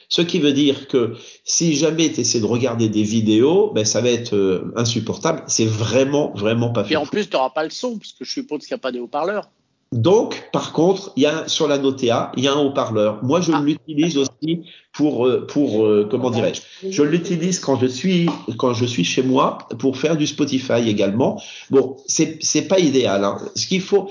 Ce 0.09 0.21
qui 0.21 0.41
veut 0.41 0.53
dire 0.53 0.89
que 0.89 1.15
si 1.43 1.75
jamais 1.75 2.13
tu 2.13 2.21
essaies 2.21 2.41
de 2.41 2.47
regarder 2.47 2.91
des 2.91 3.03
vidéos, 3.03 3.73
ben 3.75 3.87
ça 3.87 4.03
va 4.03 4.11
être 4.11 4.35
euh, 4.35 4.71
insupportable. 4.77 5.43
C'est 5.47 5.65
vraiment, 5.65 6.33
vraiment 6.35 6.71
pas 6.71 6.85
fait. 6.85 6.95
Et 6.95 6.97
en 6.99 7.07
plus, 7.07 7.31
tu 7.31 7.37
n'auras 7.37 7.49
pas 7.49 7.65
le 7.65 7.71
son, 7.71 7.97
parce 7.97 8.13
que 8.13 8.25
je 8.27 8.31
suppose 8.31 8.61
qu'il 8.61 8.75
n'y 8.75 8.81
a 8.81 8.83
pas 8.83 8.93
de 8.93 9.01
haut-parleur. 9.01 9.49
Donc, 9.93 10.49
par 10.53 10.73
contre, 10.73 11.13
il 11.17 11.23
y 11.23 11.27
a 11.27 11.47
sur 11.49 11.69
la 11.69 11.77
Notea, 11.77 12.33
il 12.37 12.45
y 12.45 12.49
a 12.49 12.55
un 12.55 12.61
haut-parleur. 12.61 13.23
Moi, 13.23 13.43
je 13.43 13.53
ah, 13.53 13.61
l'utilise 13.61 14.17
aussi 14.17 14.65
pour 14.93 15.27
euh, 15.27 15.47
pour 15.47 15.85
euh, 15.85 16.09
comment 16.11 16.31
dirais-je? 16.31 16.91
Je 16.91 17.03
l'utilise 17.03 17.61
quand 17.61 17.79
je 17.79 17.87
suis 17.87 18.29
quand 18.57 18.73
je 18.73 18.87
suis 18.87 19.05
chez 19.05 19.23
moi 19.23 19.59
pour 19.79 19.99
faire 19.99 20.17
du 20.17 20.27
Spotify 20.27 20.89
également. 20.89 21.41
Bon, 21.71 21.97
c'est 22.07 22.39
c'est 22.41 22.69
pas 22.69 22.79
idéal. 22.79 23.23
Hein. 23.23 23.37
Ce 23.55 23.67
qu'il 23.67 23.83
faut, 23.83 24.09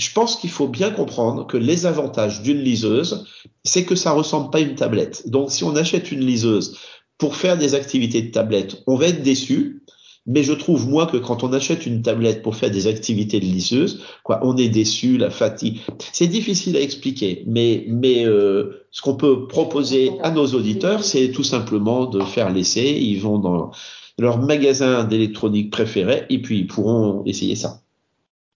je 0.00 0.12
pense 0.12 0.36
qu'il 0.36 0.50
faut 0.50 0.68
bien 0.68 0.90
comprendre 0.90 1.46
que 1.46 1.56
les 1.56 1.86
avantages 1.86 2.42
d'une 2.42 2.60
liseuse, 2.60 3.26
c'est 3.64 3.84
que 3.84 3.94
ça 3.94 4.12
ressemble 4.12 4.50
pas 4.50 4.58
à 4.58 4.62
une 4.62 4.74
tablette. 4.74 5.28
Donc, 5.28 5.52
si 5.52 5.64
on 5.64 5.76
achète 5.76 6.10
une 6.10 6.24
liseuse 6.24 6.78
pour 7.18 7.36
faire 7.36 7.58
des 7.58 7.74
activités 7.74 8.22
de 8.22 8.30
tablette, 8.30 8.82
on 8.86 8.96
va 8.96 9.08
être 9.08 9.22
déçu 9.22 9.80
mais 10.26 10.42
je 10.42 10.52
trouve, 10.52 10.88
moi, 10.88 11.06
que 11.06 11.16
quand 11.16 11.42
on 11.42 11.52
achète 11.52 11.86
une 11.86 12.02
tablette 12.02 12.42
pour 12.42 12.54
faire 12.54 12.70
des 12.70 12.86
activités 12.86 13.40
de 13.40 13.46
lisseuse, 13.46 14.02
quoi, 14.22 14.38
on 14.42 14.56
est 14.56 14.68
déçu, 14.68 15.16
la 15.16 15.30
fatigue. 15.30 15.80
C'est 16.12 16.26
difficile 16.26 16.76
à 16.76 16.80
expliquer, 16.80 17.42
mais, 17.46 17.86
mais 17.88 18.26
euh, 18.26 18.86
ce 18.90 19.00
qu'on 19.02 19.16
peut 19.16 19.46
proposer 19.46 20.12
à 20.22 20.30
nos 20.30 20.46
auditeurs, 20.46 21.04
c'est 21.04 21.32
tout 21.32 21.42
simplement 21.42 22.06
de 22.06 22.20
faire 22.20 22.50
l'essai. 22.50 22.98
Ils 23.00 23.18
vont 23.18 23.38
dans 23.38 23.70
leur 24.18 24.38
magasin 24.38 25.04
d'électronique 25.04 25.70
préféré 25.70 26.26
et 26.28 26.40
puis 26.40 26.58
ils 26.58 26.66
pourront 26.66 27.24
essayer 27.24 27.56
ça. 27.56 27.80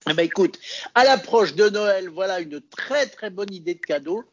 Eh 0.07 0.13
ben 0.13 0.23
écoute, 0.23 0.59
à 0.93 1.03
l'approche 1.03 1.55
de 1.55 1.67
Noël, 1.67 2.09
voilà 2.09 2.39
une 2.39 2.61
très 2.61 3.07
très 3.07 3.31
bonne 3.31 3.51
idée 3.51 3.73
de 3.73 3.79
cadeau. 3.79 4.23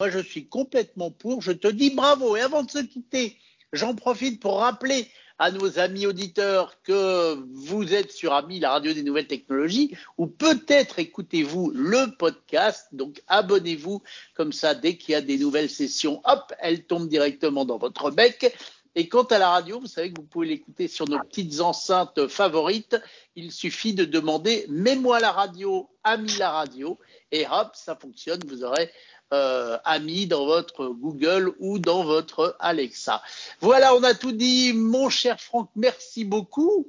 Moi, 0.00 0.10
je 0.10 0.18
suis 0.18 0.46
complètement 0.46 1.12
pour. 1.12 1.40
Je 1.40 1.52
te 1.52 1.68
dis 1.68 1.90
bravo. 1.90 2.34
Et 2.34 2.40
avant 2.40 2.64
de 2.64 2.70
se 2.70 2.78
quitter, 2.78 3.36
j'en 3.72 3.94
profite 3.94 4.40
pour 4.40 4.58
rappeler 4.58 5.06
à 5.38 5.52
nos 5.52 5.78
amis 5.78 6.04
auditeurs 6.04 6.82
que 6.82 7.38
vous 7.52 7.94
êtes 7.94 8.10
sur 8.10 8.32
AMI, 8.32 8.58
la 8.58 8.72
radio 8.72 8.92
des 8.92 9.04
nouvelles 9.04 9.28
technologies, 9.28 9.96
ou 10.18 10.26
peut-être 10.26 10.98
écoutez-vous 10.98 11.70
le 11.70 12.16
podcast. 12.16 12.88
Donc 12.92 13.22
abonnez-vous, 13.28 14.02
comme 14.34 14.52
ça, 14.52 14.74
dès 14.74 14.96
qu'il 14.96 15.12
y 15.12 15.14
a 15.14 15.22
des 15.22 15.38
nouvelles 15.38 15.70
sessions, 15.70 16.20
hop, 16.24 16.52
elles 16.58 16.84
tombent 16.84 17.08
directement 17.08 17.64
dans 17.64 17.78
votre 17.78 18.10
bec. 18.10 18.52
Et 18.96 19.08
quant 19.08 19.24
à 19.24 19.38
la 19.38 19.50
radio, 19.50 19.78
vous 19.78 19.86
savez 19.86 20.12
que 20.12 20.20
vous 20.20 20.26
pouvez 20.26 20.48
l'écouter 20.48 20.88
sur 20.88 21.08
nos 21.08 21.18
petites 21.20 21.60
enceintes 21.60 22.26
favorites. 22.26 22.96
Il 23.36 23.52
suffit 23.52 23.94
de 23.94 24.04
demander 24.04 24.66
Mets-moi 24.68 25.20
la 25.20 25.30
radio, 25.30 25.88
Ami 26.02 26.30
la 26.38 26.50
radio, 26.50 26.98
et 27.30 27.46
hop, 27.46 27.70
ça 27.74 27.94
fonctionne. 27.94 28.40
Vous 28.46 28.64
aurez 28.64 28.90
euh, 29.32 29.78
ami 29.84 30.26
dans 30.26 30.44
votre 30.44 30.88
Google 30.88 31.54
ou 31.60 31.78
dans 31.78 32.02
votre 32.02 32.56
Alexa. 32.58 33.22
Voilà, 33.60 33.94
on 33.94 34.02
a 34.02 34.14
tout 34.14 34.32
dit. 34.32 34.72
Mon 34.72 35.08
cher 35.08 35.40
Franck, 35.40 35.70
merci 35.76 36.24
beaucoup. 36.24 36.88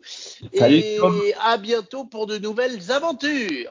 et 0.51 0.97
à 1.39 1.57
bientôt 1.57 2.03
pour 2.05 2.25
de 2.25 2.39
nouvelles 2.39 2.91
aventures. 2.91 3.69